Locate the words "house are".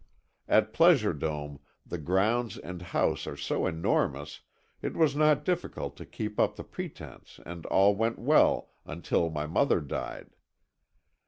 2.81-3.37